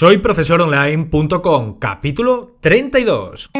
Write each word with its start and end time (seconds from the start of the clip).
Soy 0.00 0.16
profesoronline.com, 0.16 1.78
capítulo 1.78 2.56
32. 2.62 3.50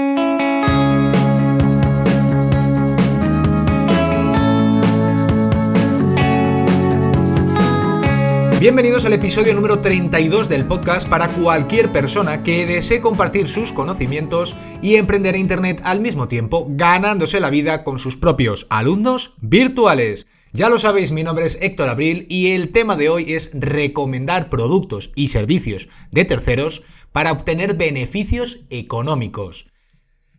Bienvenidos 8.59 9.05
al 9.05 9.13
episodio 9.13 9.53
número 9.53 9.81
32 9.81 10.49
del 10.49 10.65
podcast 10.65 11.07
para 11.07 11.29
cualquier 11.29 11.93
persona 11.93 12.43
que 12.43 12.65
desee 12.65 13.03
compartir 13.03 13.47
sus 13.47 13.75
conocimientos 13.75 14.57
y 14.81 14.95
emprender 14.95 15.35
en 15.35 15.43
Internet 15.43 15.83
al 15.85 16.01
mismo 16.01 16.27
tiempo, 16.27 16.65
ganándose 16.71 17.39
la 17.41 17.51
vida 17.51 17.85
con 17.85 17.99
sus 17.99 18.17
propios 18.17 18.67
alumnos 18.71 19.35
virtuales. 19.43 20.27
Ya 20.53 20.69
lo 20.69 20.81
sabéis, 20.81 21.13
mi 21.13 21.23
nombre 21.23 21.47
es 21.47 21.59
Héctor 21.61 21.89
Abril 21.89 22.27
y 22.29 22.49
el 22.49 22.73
tema 22.73 22.97
de 22.97 23.09
hoy 23.09 23.35
es 23.35 23.51
recomendar 23.53 24.51
productos 24.51 25.13
y 25.15 25.29
servicios 25.29 25.89
de 26.11 26.25
terceros 26.25 26.83
para 27.13 27.31
obtener 27.31 27.75
beneficios 27.75 28.59
económicos. 28.69 29.67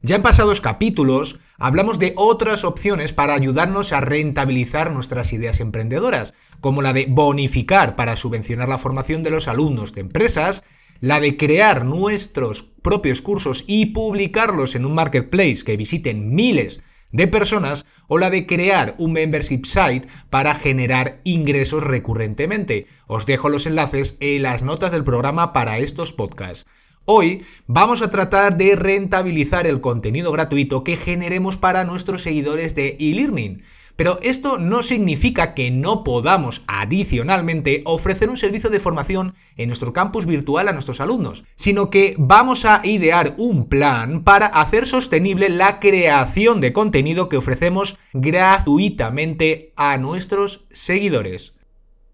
Ya 0.02 0.17
en 0.17 0.22
pasados 0.22 0.59
capítulos 0.59 1.39
hablamos 1.58 1.98
de 1.98 2.12
otras 2.17 2.66
opciones 2.66 3.13
para 3.13 3.36
ayudarnos 3.36 3.94
a 3.94 4.02
rentabilizar 4.02 4.91
nuestras 4.91 5.31
ideas 5.31 5.62
emprendedoras, 5.62 6.34
como 6.59 6.81
la 6.81 6.91
de 6.91 7.05
bonificar 7.08 7.95
para 7.95 8.17
subvencionar 8.17 8.67
la 8.67 8.80
formación 8.80 9.23
de 9.23 9.30
los 9.30 9.48
alumnos 9.48 9.94
de 9.94 10.02
empresas, 10.02 10.64
la 11.00 11.22
de 11.22 11.38
crear 11.38 11.86
nuestros 11.86 12.64
propios 12.64 13.22
cursos 13.22 13.64
y 13.66 13.88
publicarlos 13.88 14.75
en 14.75 14.86
un 14.86 14.94
marketplace 14.94 15.64
que 15.64 15.78
visiten 15.78 16.36
miles 16.36 16.81
de 17.12 17.28
personas 17.28 17.86
o 18.08 18.18
la 18.18 18.30
de 18.30 18.46
crear 18.46 18.96
un 18.98 19.14
membership 19.14 19.66
site 19.66 20.08
para 20.30 20.56
generar 20.56 21.22
ingresos 21.24 21.84
recurrentemente. 21.84 22.88
Os 23.08 23.26
dejo 23.26 23.50
los 23.50 23.66
enlaces 23.66 24.18
en 24.20 24.44
las 24.44 24.64
notas 24.64 24.92
del 24.92 25.04
programa 25.04 25.54
para 25.54 25.80
estos 25.80 26.14
podcasts. 26.14 26.66
Hoy 27.06 27.44
vamos 27.66 28.02
a 28.02 28.10
tratar 28.12 28.58
de 28.58 28.76
rentabilizar 28.76 29.66
el 29.66 29.82
contenido 29.82 30.31
gratuito 30.31 30.84
que 30.84 30.98
generemos 30.98 31.58
para 31.58 31.84
nuestros 31.84 32.22
seguidores 32.22 32.76
de 32.76 32.95
eLearning. 33.00 33.64
Pero 34.02 34.17
esto 34.23 34.57
no 34.57 34.81
significa 34.81 35.53
que 35.53 35.69
no 35.69 36.03
podamos 36.03 36.63
adicionalmente 36.66 37.83
ofrecer 37.85 38.31
un 38.31 38.38
servicio 38.38 38.71
de 38.71 38.80
formación 38.80 39.35
en 39.57 39.67
nuestro 39.67 39.94
campus 39.94 40.25
virtual 40.25 40.67
a 40.67 40.73
nuestros 40.73 40.99
alumnos, 41.02 41.44
sino 41.55 41.91
que 41.91 42.16
vamos 42.17 42.66
a 42.66 42.81
idear 42.83 43.35
un 43.38 43.69
plan 43.69 44.23
para 44.23 44.47
hacer 44.47 44.88
sostenible 44.88 45.49
la 45.49 45.79
creación 45.79 46.61
de 46.61 46.73
contenido 46.73 47.29
que 47.29 47.38
ofrecemos 47.38 47.99
gratuitamente 48.11 49.72
a 49.75 49.99
nuestros 49.99 50.66
seguidores. 50.72 51.53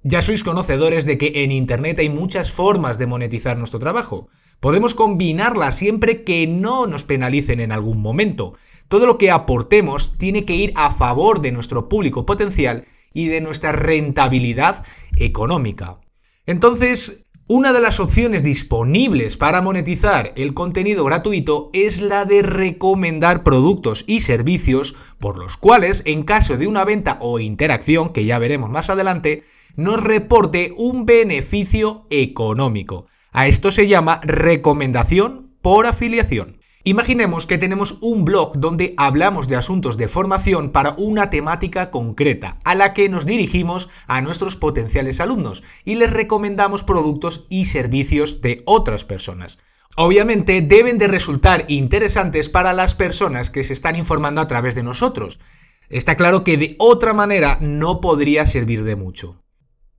Ya 0.04 0.22
sois 0.22 0.44
conocedores 0.44 1.06
de 1.06 1.18
que 1.18 1.46
en 1.46 1.54
Internet 1.54 2.00
hay 2.00 2.10
muchas 2.10 2.52
formas 2.52 2.98
de 2.98 3.08
monetizar 3.08 3.58
nuestro 3.58 3.80
trabajo. 3.80 4.28
Podemos 4.60 4.96
combinarlas 4.96 5.78
siempre 5.78 6.24
que 6.24 6.48
no 6.48 6.88
nos 6.88 7.04
penalicen 7.04 7.60
en 7.60 7.72
algún 7.72 8.02
momento. 8.02 8.54
Todo 8.88 9.06
lo 9.06 9.18
que 9.18 9.32
aportemos 9.32 10.18
tiene 10.18 10.46
que 10.46 10.56
ir 10.56 10.74
a 10.76 10.92
favor 10.92 11.42
de 11.42 11.52
nuestro 11.52 11.90
público 11.90 12.26
potencial 12.26 12.86
y 13.14 13.28
de 13.28 13.42
nuestra 13.42 13.72
rentabilidad 13.72 14.84
económica. 15.18 16.00
Entonces, 16.46 17.26
una 17.50 17.72
de 17.72 17.80
las 17.80 18.02
opciones 18.02 18.44
disponibles 18.44 19.38
para 19.38 19.62
monetizar 19.62 20.34
el 20.36 20.54
contenido 20.54 21.06
gratuito 21.06 21.70
es 21.72 22.02
la 22.02 22.26
de 22.26 22.42
recomendar 22.42 23.44
productos 23.44 24.04
y 24.06 24.20
servicios 24.20 24.96
por 25.18 25.38
los 25.38 25.56
cuales, 25.56 26.04
en 26.06 26.24
caso 26.24 26.58
de 26.58 26.68
una 26.68 26.84
venta 26.84 27.18
o 27.22 27.40
interacción, 27.40 28.12
que 28.12 28.26
ya 28.26 28.38
veremos 28.38 28.70
más 28.70 28.90
adelante, 28.90 29.44
nos 29.78 30.04
reporte 30.04 30.74
un 30.76 31.06
beneficio 31.06 32.06
económico. 32.10 33.06
A 33.38 33.46
esto 33.46 33.72
se 33.72 33.88
llama 33.88 34.20
recomendación 34.24 35.52
por 35.62 35.86
afiliación. 35.86 36.58
Imaginemos 36.84 37.46
que 37.46 37.60
tenemos 37.60 38.00
un 38.02 38.26
blog 38.26 38.58
donde 38.58 38.96
hablamos 38.98 39.48
de 39.48 39.56
asuntos 39.56 39.96
de 39.96 40.08
formación 40.08 40.72
para 40.72 40.96
una 40.98 41.30
temática 41.30 41.92
concreta, 41.92 42.58
a 42.64 42.74
la 42.74 42.96
que 42.96 43.10
nos 43.10 43.28
dirigimos 43.28 43.90
a 44.08 44.22
nuestros 44.22 44.56
potenciales 44.56 45.20
alumnos 45.20 45.62
y 45.86 45.94
les 45.94 46.10
recomendamos 46.10 46.84
productos 46.84 47.46
y 47.48 47.66
servicios 47.66 48.42
de 48.42 48.64
otras 48.66 49.04
personas. 49.06 49.60
Obviamente 49.96 50.64
deben 50.64 50.98
de 50.98 51.08
resultar 51.08 51.66
interesantes 51.68 52.50
para 52.50 52.74
las 52.74 52.96
personas 52.96 53.52
que 53.52 53.64
se 53.64 53.74
están 53.74 53.96
informando 53.96 54.42
a 54.42 54.48
través 54.48 54.74
de 54.74 54.82
nosotros. 54.82 55.38
Está 55.90 56.18
claro 56.18 56.44
que 56.44 56.58
de 56.58 56.76
otra 56.80 57.14
manera 57.14 57.60
no 57.62 58.02
podría 58.02 58.48
servir 58.48 58.84
de 58.84 58.96
mucho. 58.96 59.44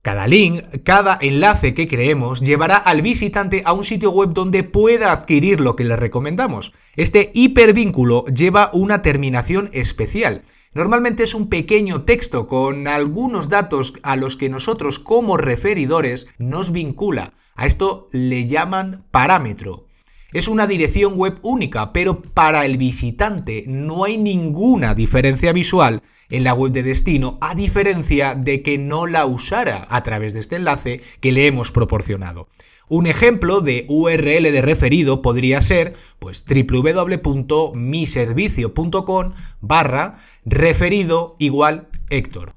Cada 0.01 0.27
link, 0.27 0.63
cada 0.85 1.17
enlace 1.19 1.73
que 1.73 1.89
creemos 1.89 2.39
llevará 2.39 2.77
al 2.77 3.01
visitante 3.01 3.63
a 3.65 3.73
un 3.73 3.83
sitio 3.83 4.11
web 4.11 4.29
donde 4.31 4.63
pueda 4.63 5.11
adquirir 5.11 5.59
lo 5.59 5.75
que 5.75 5.83
le 5.83 5.97
recomendamos. 5.97 6.71
Este 6.95 7.31
hipervínculo 7.33 8.23
lleva 8.25 8.69
una 8.71 9.01
terminación 9.01 9.69
especial. 9.73 10.43
Normalmente 10.73 11.23
es 11.23 11.33
un 11.33 11.49
pequeño 11.49 12.03
texto 12.03 12.47
con 12.47 12.87
algunos 12.87 13.49
datos 13.49 13.93
a 14.01 14.15
los 14.15 14.37
que 14.37 14.47
nosotros 14.47 14.99
como 14.99 15.35
referidores 15.35 16.27
nos 16.37 16.71
vincula. 16.71 17.33
A 17.55 17.65
esto 17.65 18.07
le 18.13 18.47
llaman 18.47 19.03
parámetro. 19.11 19.87
Es 20.31 20.47
una 20.47 20.65
dirección 20.65 21.15
web 21.15 21.39
única, 21.41 21.91
pero 21.91 22.21
para 22.21 22.65
el 22.65 22.77
visitante 22.77 23.65
no 23.67 24.05
hay 24.05 24.17
ninguna 24.17 24.95
diferencia 24.95 25.51
visual 25.51 26.03
en 26.29 26.43
la 26.43 26.53
web 26.53 26.71
de 26.71 26.83
destino, 26.83 27.39
a 27.41 27.55
diferencia 27.55 28.35
de 28.35 28.61
que 28.61 28.77
no 28.77 29.07
la 29.07 29.25
usara 29.25 29.87
a 29.89 30.03
través 30.03 30.33
de 30.33 30.39
este 30.39 30.57
enlace 30.57 31.01
que 31.19 31.31
le 31.31 31.47
hemos 31.47 31.71
proporcionado. 31.71 32.49
Un 32.87 33.05
ejemplo 33.05 33.61
de 33.61 33.85
URL 33.87 34.51
de 34.51 34.61
referido 34.61 35.21
podría 35.21 35.61
ser 35.61 35.95
pues 36.17 36.43
www.miservicio.com 36.43 39.33
barra 39.61 40.17
referido 40.43 41.35
igual 41.37 41.89
Héctor. 42.09 42.55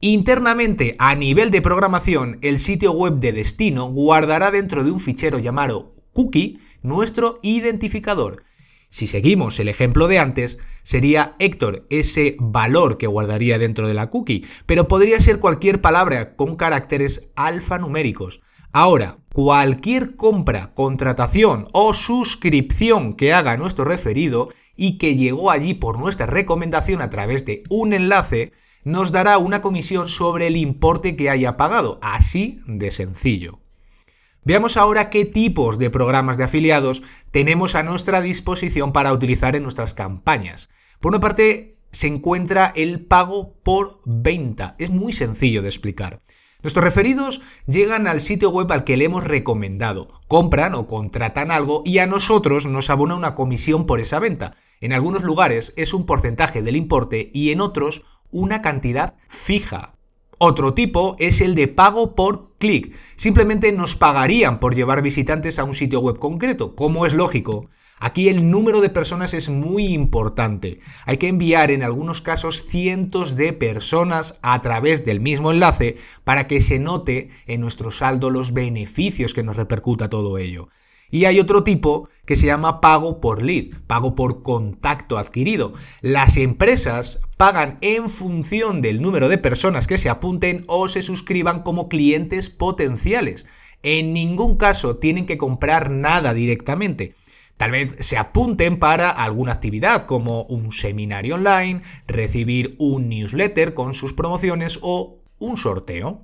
Internamente, 0.00 0.96
a 0.98 1.14
nivel 1.14 1.52
de 1.52 1.62
programación, 1.62 2.38
el 2.42 2.58
sitio 2.58 2.92
web 2.92 3.20
de 3.20 3.32
destino 3.32 3.86
guardará 3.86 4.50
dentro 4.50 4.84
de 4.84 4.90
un 4.90 5.00
fichero 5.00 5.38
llamado 5.38 5.94
cookie 6.12 6.58
nuestro 6.82 7.38
identificador 7.42 8.42
si 8.94 9.08
seguimos 9.08 9.58
el 9.58 9.66
ejemplo 9.66 10.06
de 10.06 10.20
antes, 10.20 10.56
sería 10.84 11.34
Héctor 11.40 11.84
ese 11.90 12.36
valor 12.38 12.96
que 12.96 13.08
guardaría 13.08 13.58
dentro 13.58 13.88
de 13.88 13.94
la 13.94 14.08
cookie, 14.08 14.46
pero 14.66 14.86
podría 14.86 15.20
ser 15.20 15.40
cualquier 15.40 15.80
palabra 15.80 16.36
con 16.36 16.54
caracteres 16.54 17.26
alfanuméricos. 17.34 18.40
Ahora, 18.70 19.18
cualquier 19.32 20.14
compra, 20.14 20.74
contratación 20.74 21.66
o 21.72 21.92
suscripción 21.92 23.16
que 23.16 23.32
haga 23.32 23.56
nuestro 23.56 23.84
referido 23.84 24.50
y 24.76 24.96
que 24.96 25.16
llegó 25.16 25.50
allí 25.50 25.74
por 25.74 25.98
nuestra 25.98 26.26
recomendación 26.26 27.02
a 27.02 27.10
través 27.10 27.44
de 27.44 27.64
un 27.70 27.94
enlace, 27.94 28.52
nos 28.84 29.10
dará 29.10 29.38
una 29.38 29.60
comisión 29.60 30.08
sobre 30.08 30.46
el 30.46 30.56
importe 30.56 31.16
que 31.16 31.30
haya 31.30 31.56
pagado, 31.56 31.98
así 32.00 32.60
de 32.68 32.92
sencillo. 32.92 33.63
Veamos 34.44 34.76
ahora 34.76 35.08
qué 35.08 35.24
tipos 35.24 35.78
de 35.78 35.88
programas 35.88 36.36
de 36.36 36.44
afiliados 36.44 37.02
tenemos 37.30 37.74
a 37.74 37.82
nuestra 37.82 38.20
disposición 38.20 38.92
para 38.92 39.12
utilizar 39.12 39.56
en 39.56 39.62
nuestras 39.62 39.94
campañas. 39.94 40.68
Por 41.00 41.12
una 41.12 41.20
parte, 41.20 41.78
se 41.92 42.08
encuentra 42.08 42.70
el 42.76 43.06
pago 43.06 43.54
por 43.62 44.02
venta. 44.04 44.74
Es 44.78 44.90
muy 44.90 45.14
sencillo 45.14 45.62
de 45.62 45.68
explicar. 45.68 46.20
Nuestros 46.62 46.84
referidos 46.84 47.40
llegan 47.66 48.06
al 48.06 48.20
sitio 48.20 48.50
web 48.50 48.70
al 48.70 48.84
que 48.84 48.98
le 48.98 49.06
hemos 49.06 49.24
recomendado, 49.24 50.08
compran 50.28 50.74
o 50.74 50.86
contratan 50.86 51.50
algo 51.50 51.82
y 51.86 51.98
a 51.98 52.06
nosotros 52.06 52.66
nos 52.66 52.90
abona 52.90 53.14
una 53.14 53.34
comisión 53.34 53.86
por 53.86 54.00
esa 54.00 54.18
venta. 54.18 54.56
En 54.82 54.92
algunos 54.92 55.22
lugares 55.22 55.72
es 55.76 55.94
un 55.94 56.04
porcentaje 56.04 56.60
del 56.60 56.76
importe 56.76 57.30
y 57.32 57.50
en 57.50 57.62
otros 57.62 58.02
una 58.30 58.60
cantidad 58.60 59.14
fija. 59.28 59.93
Otro 60.46 60.74
tipo 60.74 61.16
es 61.18 61.40
el 61.40 61.54
de 61.54 61.68
pago 61.68 62.14
por 62.14 62.50
clic. 62.58 62.94
Simplemente 63.16 63.72
nos 63.72 63.96
pagarían 63.96 64.60
por 64.60 64.74
llevar 64.74 65.00
visitantes 65.00 65.58
a 65.58 65.64
un 65.64 65.72
sitio 65.72 66.00
web 66.00 66.18
concreto, 66.18 66.76
como 66.76 67.06
es 67.06 67.14
lógico. 67.14 67.70
Aquí 67.98 68.28
el 68.28 68.50
número 68.50 68.82
de 68.82 68.90
personas 68.90 69.32
es 69.32 69.48
muy 69.48 69.86
importante. 69.86 70.80
Hay 71.06 71.16
que 71.16 71.28
enviar 71.28 71.70
en 71.70 71.82
algunos 71.82 72.20
casos 72.20 72.66
cientos 72.68 73.36
de 73.36 73.54
personas 73.54 74.38
a 74.42 74.60
través 74.60 75.06
del 75.06 75.18
mismo 75.18 75.50
enlace 75.50 75.96
para 76.24 76.46
que 76.46 76.60
se 76.60 76.78
note 76.78 77.30
en 77.46 77.62
nuestro 77.62 77.90
saldo 77.90 78.28
los 78.28 78.52
beneficios 78.52 79.32
que 79.32 79.44
nos 79.44 79.56
repercuta 79.56 80.10
todo 80.10 80.36
ello. 80.36 80.68
Y 81.14 81.26
hay 81.26 81.38
otro 81.38 81.62
tipo 81.62 82.08
que 82.26 82.34
se 82.34 82.46
llama 82.46 82.80
pago 82.80 83.20
por 83.20 83.40
lead, 83.40 83.66
pago 83.86 84.16
por 84.16 84.42
contacto 84.42 85.16
adquirido. 85.16 85.72
Las 86.00 86.36
empresas 86.36 87.20
pagan 87.36 87.78
en 87.82 88.10
función 88.10 88.82
del 88.82 89.00
número 89.00 89.28
de 89.28 89.38
personas 89.38 89.86
que 89.86 89.96
se 89.96 90.08
apunten 90.08 90.64
o 90.66 90.88
se 90.88 91.02
suscriban 91.02 91.62
como 91.62 91.88
clientes 91.88 92.50
potenciales. 92.50 93.46
En 93.84 94.12
ningún 94.12 94.56
caso 94.56 94.96
tienen 94.96 95.24
que 95.24 95.38
comprar 95.38 95.88
nada 95.88 96.34
directamente. 96.34 97.14
Tal 97.58 97.70
vez 97.70 97.94
se 98.00 98.18
apunten 98.18 98.80
para 98.80 99.08
alguna 99.08 99.52
actividad 99.52 100.06
como 100.06 100.42
un 100.42 100.72
seminario 100.72 101.36
online, 101.36 101.82
recibir 102.08 102.74
un 102.80 103.08
newsletter 103.08 103.74
con 103.74 103.94
sus 103.94 104.14
promociones 104.14 104.80
o 104.82 105.20
un 105.38 105.58
sorteo. 105.58 106.22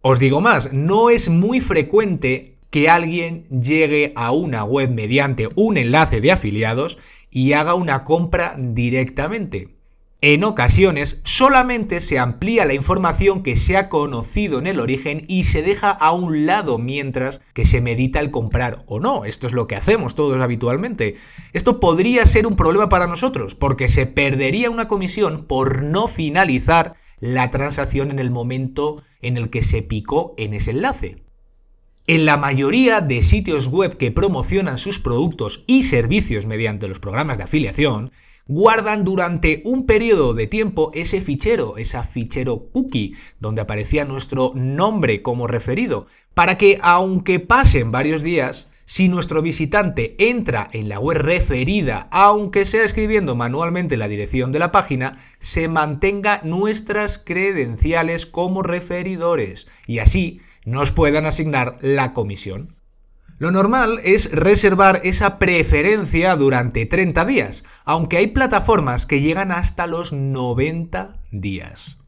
Os 0.00 0.18
digo 0.18 0.40
más, 0.40 0.72
no 0.72 1.10
es 1.10 1.28
muy 1.28 1.60
frecuente 1.60 2.53
que 2.74 2.88
alguien 2.88 3.44
llegue 3.50 4.12
a 4.16 4.32
una 4.32 4.64
web 4.64 4.90
mediante 4.90 5.48
un 5.54 5.76
enlace 5.76 6.20
de 6.20 6.32
afiliados 6.32 6.98
y 7.30 7.52
haga 7.52 7.74
una 7.74 8.02
compra 8.02 8.56
directamente. 8.58 9.76
En 10.20 10.42
ocasiones 10.42 11.20
solamente 11.22 12.00
se 12.00 12.18
amplía 12.18 12.64
la 12.64 12.74
información 12.74 13.44
que 13.44 13.54
se 13.54 13.76
ha 13.76 13.88
conocido 13.88 14.58
en 14.58 14.66
el 14.66 14.80
origen 14.80 15.24
y 15.28 15.44
se 15.44 15.62
deja 15.62 15.88
a 15.92 16.10
un 16.10 16.46
lado 16.46 16.78
mientras 16.78 17.40
que 17.52 17.64
se 17.64 17.80
medita 17.80 18.18
el 18.18 18.32
comprar 18.32 18.82
o 18.86 18.98
no. 18.98 19.24
Esto 19.24 19.46
es 19.46 19.52
lo 19.52 19.68
que 19.68 19.76
hacemos 19.76 20.16
todos 20.16 20.36
habitualmente. 20.38 21.14
Esto 21.52 21.78
podría 21.78 22.26
ser 22.26 22.44
un 22.44 22.56
problema 22.56 22.88
para 22.88 23.06
nosotros 23.06 23.54
porque 23.54 23.86
se 23.86 24.06
perdería 24.06 24.68
una 24.68 24.88
comisión 24.88 25.44
por 25.44 25.84
no 25.84 26.08
finalizar 26.08 26.96
la 27.20 27.52
transacción 27.52 28.10
en 28.10 28.18
el 28.18 28.32
momento 28.32 29.04
en 29.22 29.36
el 29.36 29.48
que 29.48 29.62
se 29.62 29.82
picó 29.82 30.34
en 30.38 30.54
ese 30.54 30.72
enlace. 30.72 31.23
En 32.06 32.26
la 32.26 32.36
mayoría 32.36 33.00
de 33.00 33.22
sitios 33.22 33.66
web 33.68 33.96
que 33.96 34.10
promocionan 34.10 34.76
sus 34.76 34.98
productos 34.98 35.64
y 35.66 35.84
servicios 35.84 36.44
mediante 36.44 36.86
los 36.86 36.98
programas 36.98 37.38
de 37.38 37.44
afiliación, 37.44 38.12
guardan 38.46 39.06
durante 39.06 39.62
un 39.64 39.86
periodo 39.86 40.34
de 40.34 40.46
tiempo 40.46 40.90
ese 40.92 41.22
fichero, 41.22 41.78
ese 41.78 42.02
fichero 42.02 42.68
cookie, 42.72 43.14
donde 43.40 43.62
aparecía 43.62 44.04
nuestro 44.04 44.52
nombre 44.54 45.22
como 45.22 45.46
referido, 45.46 46.06
para 46.34 46.58
que 46.58 46.78
aunque 46.82 47.40
pasen 47.40 47.90
varios 47.90 48.22
días, 48.22 48.68
si 48.84 49.08
nuestro 49.08 49.40
visitante 49.40 50.14
entra 50.18 50.68
en 50.74 50.90
la 50.90 51.00
web 51.00 51.16
referida, 51.16 52.08
aunque 52.10 52.66
sea 52.66 52.84
escribiendo 52.84 53.34
manualmente 53.34 53.96
la 53.96 54.08
dirección 54.08 54.52
de 54.52 54.58
la 54.58 54.72
página, 54.72 55.16
se 55.38 55.68
mantenga 55.68 56.42
nuestras 56.44 57.16
credenciales 57.16 58.26
como 58.26 58.62
referidores. 58.62 59.66
Y 59.86 60.00
así 60.00 60.42
nos 60.64 60.92
puedan 60.92 61.26
asignar 61.26 61.78
la 61.80 62.12
comisión. 62.12 62.76
Lo 63.38 63.50
normal 63.50 63.98
es 64.04 64.30
reservar 64.30 65.00
esa 65.02 65.38
preferencia 65.38 66.36
durante 66.36 66.86
30 66.86 67.24
días, 67.24 67.64
aunque 67.84 68.18
hay 68.18 68.28
plataformas 68.28 69.06
que 69.06 69.20
llegan 69.20 69.50
hasta 69.50 69.86
los 69.86 70.12
90 70.12 71.16
días. 71.32 71.98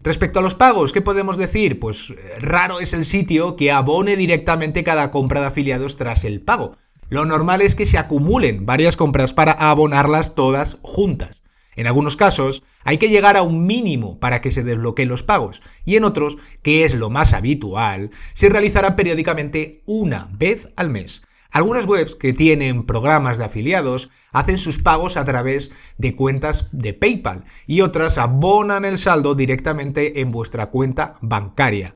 Respecto 0.00 0.40
a 0.40 0.42
los 0.42 0.54
pagos, 0.54 0.92
¿qué 0.92 1.00
podemos 1.00 1.38
decir? 1.38 1.80
Pues 1.80 2.10
eh, 2.10 2.38
raro 2.38 2.80
es 2.80 2.92
el 2.92 3.06
sitio 3.06 3.56
que 3.56 3.72
abone 3.72 4.16
directamente 4.16 4.84
cada 4.84 5.10
compra 5.10 5.40
de 5.40 5.46
afiliados 5.46 5.96
tras 5.96 6.24
el 6.24 6.42
pago. 6.42 6.76
Lo 7.08 7.24
normal 7.24 7.62
es 7.62 7.74
que 7.74 7.86
se 7.86 7.96
acumulen 7.96 8.66
varias 8.66 8.96
compras 8.96 9.32
para 9.32 9.52
abonarlas 9.52 10.34
todas 10.34 10.78
juntas. 10.82 11.43
En 11.76 11.86
algunos 11.86 12.16
casos 12.16 12.62
hay 12.82 12.98
que 12.98 13.08
llegar 13.08 13.36
a 13.36 13.42
un 13.42 13.66
mínimo 13.66 14.18
para 14.20 14.40
que 14.40 14.50
se 14.50 14.64
desbloqueen 14.64 15.08
los 15.08 15.22
pagos 15.22 15.62
y 15.84 15.96
en 15.96 16.04
otros, 16.04 16.36
que 16.62 16.84
es 16.84 16.94
lo 16.94 17.10
más 17.10 17.32
habitual, 17.32 18.10
se 18.34 18.48
realizarán 18.48 18.96
periódicamente 18.96 19.82
una 19.86 20.28
vez 20.32 20.68
al 20.76 20.90
mes. 20.90 21.22
Algunas 21.54 21.86
webs 21.86 22.16
que 22.16 22.32
tienen 22.32 22.84
programas 22.84 23.38
de 23.38 23.44
afiliados 23.44 24.10
hacen 24.32 24.58
sus 24.58 24.78
pagos 24.78 25.16
a 25.16 25.24
través 25.24 25.70
de 25.98 26.16
cuentas 26.16 26.68
de 26.72 26.94
PayPal 26.94 27.44
y 27.68 27.80
otras 27.82 28.18
abonan 28.18 28.84
el 28.84 28.98
saldo 28.98 29.36
directamente 29.36 30.20
en 30.20 30.32
vuestra 30.32 30.70
cuenta 30.70 31.14
bancaria. 31.20 31.94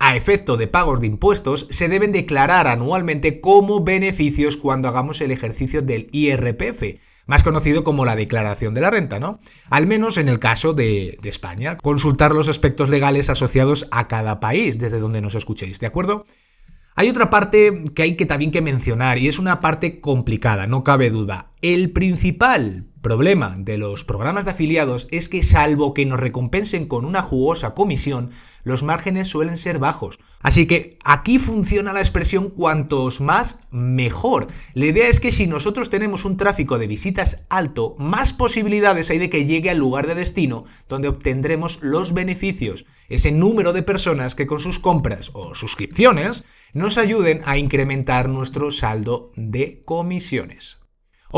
A 0.00 0.16
efecto 0.16 0.56
de 0.56 0.66
pagos 0.66 1.00
de 1.00 1.06
impuestos, 1.06 1.68
se 1.70 1.88
deben 1.88 2.10
declarar 2.10 2.66
anualmente 2.66 3.40
como 3.40 3.84
beneficios 3.84 4.56
cuando 4.56 4.88
hagamos 4.88 5.20
el 5.20 5.30
ejercicio 5.30 5.82
del 5.82 6.08
IRPF, 6.10 6.98
más 7.26 7.42
conocido 7.42 7.84
como 7.84 8.04
la 8.04 8.16
declaración 8.16 8.74
de 8.74 8.80
la 8.80 8.90
renta, 8.90 9.18
¿no? 9.18 9.38
Al 9.68 9.86
menos 9.86 10.16
en 10.16 10.28
el 10.28 10.38
caso 10.38 10.72
de, 10.72 11.18
de, 11.20 11.28
España. 11.28 11.76
Consultar 11.76 12.32
los 12.32 12.48
aspectos 12.48 12.88
legales 12.88 13.28
asociados 13.28 13.88
a 13.90 14.08
cada 14.08 14.40
país 14.40 14.78
desde 14.78 15.00
donde 15.00 15.20
nos 15.20 15.34
escuchéis, 15.34 15.80
¿de 15.80 15.86
acuerdo? 15.86 16.24
Hay 16.98 17.10
otra 17.10 17.28
parte 17.28 17.84
que 17.94 18.02
hay 18.02 18.16
que 18.16 18.24
también 18.24 18.50
que 18.50 18.62
mencionar 18.62 19.18
y 19.18 19.28
es 19.28 19.38
una 19.38 19.60
parte 19.60 20.00
complicada, 20.00 20.66
no 20.66 20.82
cabe 20.82 21.10
duda. 21.10 21.50
El 21.60 21.90
principal 21.90 22.86
problema 23.06 23.54
de 23.56 23.78
los 23.78 24.02
programas 24.02 24.46
de 24.46 24.50
afiliados 24.50 25.06
es 25.12 25.28
que 25.28 25.44
salvo 25.44 25.94
que 25.94 26.04
nos 26.04 26.18
recompensen 26.18 26.88
con 26.88 27.04
una 27.04 27.22
jugosa 27.22 27.72
comisión, 27.72 28.30
los 28.64 28.82
márgenes 28.82 29.28
suelen 29.28 29.58
ser 29.58 29.78
bajos. 29.78 30.18
Así 30.40 30.66
que 30.66 30.98
aquí 31.04 31.38
funciona 31.38 31.92
la 31.92 32.00
expresión 32.00 32.50
cuantos 32.50 33.20
más, 33.20 33.60
mejor. 33.70 34.48
La 34.74 34.86
idea 34.86 35.06
es 35.06 35.20
que 35.20 35.30
si 35.30 35.46
nosotros 35.46 35.88
tenemos 35.88 36.24
un 36.24 36.36
tráfico 36.36 36.78
de 36.78 36.88
visitas 36.88 37.38
alto, 37.48 37.94
más 37.96 38.32
posibilidades 38.32 39.08
hay 39.08 39.18
de 39.18 39.30
que 39.30 39.44
llegue 39.44 39.70
al 39.70 39.78
lugar 39.78 40.08
de 40.08 40.16
destino 40.16 40.64
donde 40.88 41.06
obtendremos 41.06 41.78
los 41.82 42.12
beneficios, 42.12 42.86
ese 43.08 43.30
número 43.30 43.72
de 43.72 43.84
personas 43.84 44.34
que 44.34 44.48
con 44.48 44.58
sus 44.58 44.80
compras 44.80 45.30
o 45.32 45.54
suscripciones 45.54 46.42
nos 46.72 46.98
ayuden 46.98 47.42
a 47.44 47.56
incrementar 47.56 48.28
nuestro 48.28 48.72
saldo 48.72 49.30
de 49.36 49.80
comisiones. 49.84 50.78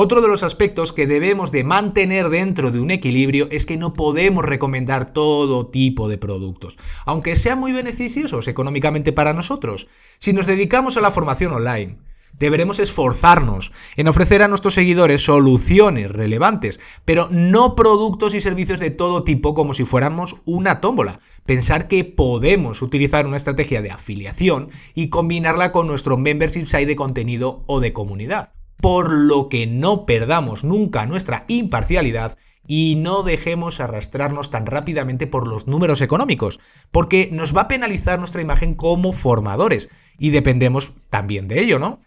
Otro 0.01 0.21
de 0.21 0.29
los 0.29 0.45
aspectos 0.45 0.93
que 0.93 1.09
debemos 1.09 1.51
de 1.51 1.65
mantener 1.65 2.29
dentro 2.29 2.71
de 2.71 2.79
un 2.79 2.93
equilibrio 2.93 3.49
es 3.51 3.67
que 3.67 3.77
no 3.77 3.95
podemos 3.95 4.45
recomendar 4.45 5.13
todo 5.13 5.67
tipo 5.67 6.09
de 6.09 6.19
productos, 6.19 6.79
aunque 7.05 7.35
sean 7.35 7.59
muy 7.59 7.73
beneficiosos 7.73 8.47
económicamente 8.47 9.13
para 9.13 9.33
nosotros. 9.33 9.89
Si 10.21 10.33
nos 10.33 10.47
dedicamos 10.47 10.97
a 10.97 11.01
la 11.01 11.11
formación 11.11 11.53
online, 11.53 11.99
deberemos 12.39 12.79
esforzarnos 12.79 13.73
en 13.97 14.07
ofrecer 14.07 14.41
a 14.43 14.47
nuestros 14.47 14.75
seguidores 14.75 15.25
soluciones 15.25 16.13
relevantes, 16.13 16.79
pero 17.05 17.27
no 17.33 17.75
productos 17.75 18.35
y 18.35 18.41
servicios 18.41 18.79
de 18.79 18.91
todo 18.91 19.25
tipo 19.25 19.53
como 19.53 19.75
si 19.75 19.85
fuéramos 19.85 20.37
una 20.45 20.81
tómbola. 20.81 21.19
Pensar 21.45 21.89
que 21.89 22.05
podemos 22.05 22.83
utilizar 22.83 23.27
una 23.27 23.37
estrategia 23.37 23.83
de 23.83 23.91
afiliación 23.91 24.69
y 24.95 25.09
combinarla 25.09 25.73
con 25.73 25.89
nuestro 25.89 26.17
membership 26.17 26.67
site 26.67 26.87
de 26.87 26.95
contenido 26.95 27.65
o 27.67 27.81
de 27.81 27.93
comunidad 27.93 28.58
por 28.81 29.11
lo 29.11 29.49
que 29.49 29.67
no 29.67 30.07
perdamos 30.07 30.65
nunca 30.65 31.07
nuestra 31.07 31.45
imparcialidad 31.49 32.37
y 32.67 32.97
no 32.97 33.23
dejemos 33.23 33.81
arrastrarnos 33.81 34.51
tan 34.51 34.67
rápidamente 34.67 35.27
por 35.27 35.47
los 35.49 35.67
números 35.67 36.03
económicos, 36.03 36.61
porque 36.91 37.31
nos 37.33 37.57
va 37.57 37.63
a 37.63 37.69
penalizar 37.69 38.19
nuestra 38.19 38.43
imagen 38.43 38.75
como 38.75 39.13
formadores 39.13 39.89
y 40.19 40.31
dependemos 40.31 40.93
también 41.09 41.49
de 41.49 41.61
ello, 41.61 41.79
¿no? 41.79 42.01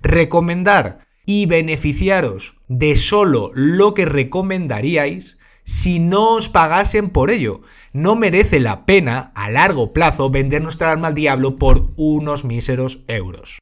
Recomendar 0.00 1.06
y 1.26 1.46
beneficiaros 1.46 2.54
de 2.68 2.96
solo 2.96 3.50
lo 3.54 3.92
que 3.94 4.06
recomendaríais 4.06 5.36
si 5.64 5.98
no 5.98 6.34
os 6.34 6.48
pagasen 6.48 7.10
por 7.10 7.30
ello. 7.30 7.60
No 7.92 8.14
merece 8.14 8.60
la 8.60 8.86
pena 8.86 9.32
a 9.34 9.50
largo 9.50 9.92
plazo 9.92 10.30
vender 10.30 10.62
nuestra 10.62 10.92
alma 10.92 11.08
al 11.08 11.14
diablo 11.14 11.56
por 11.56 11.90
unos 11.96 12.44
míseros 12.44 13.00
euros. 13.08 13.58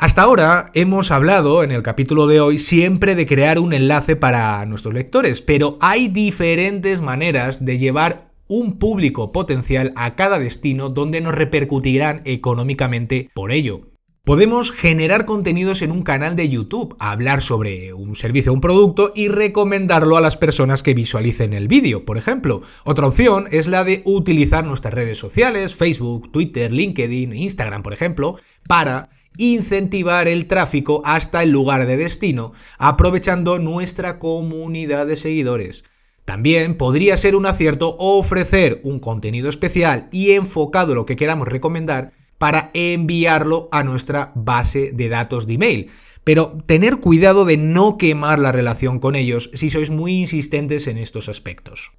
Hasta 0.00 0.22
ahora 0.22 0.70
hemos 0.72 1.10
hablado 1.10 1.62
en 1.62 1.72
el 1.72 1.82
capítulo 1.82 2.26
de 2.26 2.40
hoy 2.40 2.58
siempre 2.58 3.14
de 3.14 3.26
crear 3.26 3.58
un 3.58 3.74
enlace 3.74 4.16
para 4.16 4.64
nuestros 4.64 4.94
lectores, 4.94 5.42
pero 5.42 5.76
hay 5.82 6.08
diferentes 6.08 7.02
maneras 7.02 7.66
de 7.66 7.76
llevar 7.76 8.30
un 8.48 8.78
público 8.78 9.30
potencial 9.30 9.92
a 9.96 10.16
cada 10.16 10.38
destino 10.38 10.88
donde 10.88 11.20
nos 11.20 11.34
repercutirán 11.34 12.22
económicamente 12.24 13.28
por 13.34 13.52
ello. 13.52 13.90
Podemos 14.24 14.72
generar 14.72 15.26
contenidos 15.26 15.82
en 15.82 15.92
un 15.92 16.02
canal 16.02 16.34
de 16.34 16.48
YouTube, 16.48 16.96
hablar 16.98 17.42
sobre 17.42 17.92
un 17.92 18.16
servicio 18.16 18.52
o 18.52 18.54
un 18.54 18.62
producto 18.62 19.12
y 19.14 19.28
recomendarlo 19.28 20.16
a 20.16 20.22
las 20.22 20.38
personas 20.38 20.82
que 20.82 20.94
visualicen 20.94 21.52
el 21.52 21.68
vídeo, 21.68 22.06
por 22.06 22.16
ejemplo. 22.16 22.62
Otra 22.84 23.06
opción 23.06 23.48
es 23.50 23.66
la 23.66 23.84
de 23.84 24.00
utilizar 24.06 24.64
nuestras 24.64 24.94
redes 24.94 25.18
sociales, 25.18 25.74
Facebook, 25.74 26.32
Twitter, 26.32 26.72
LinkedIn, 26.72 27.34
Instagram, 27.34 27.82
por 27.82 27.92
ejemplo, 27.92 28.36
para 28.66 29.10
incentivar 29.36 30.28
el 30.28 30.46
tráfico 30.46 31.02
hasta 31.04 31.42
el 31.42 31.50
lugar 31.50 31.86
de 31.86 31.96
destino, 31.96 32.52
aprovechando 32.78 33.58
nuestra 33.58 34.18
comunidad 34.18 35.06
de 35.06 35.16
seguidores. 35.16 35.84
También 36.24 36.76
podría 36.76 37.16
ser 37.16 37.34
un 37.34 37.46
acierto 37.46 37.96
ofrecer 37.98 38.80
un 38.84 39.00
contenido 39.00 39.48
especial 39.48 40.08
y 40.12 40.32
enfocado 40.32 40.94
lo 40.94 41.06
que 41.06 41.16
queramos 41.16 41.48
recomendar 41.48 42.12
para 42.38 42.70
enviarlo 42.72 43.68
a 43.72 43.82
nuestra 43.82 44.32
base 44.34 44.92
de 44.92 45.08
datos 45.08 45.46
de 45.46 45.54
email. 45.54 45.90
Pero 46.22 46.58
tener 46.66 46.98
cuidado 46.98 47.44
de 47.44 47.56
no 47.56 47.98
quemar 47.98 48.38
la 48.38 48.52
relación 48.52 49.00
con 49.00 49.16
ellos 49.16 49.50
si 49.54 49.70
sois 49.70 49.90
muy 49.90 50.12
insistentes 50.20 50.86
en 50.86 50.98
estos 50.98 51.28
aspectos. 51.28 51.92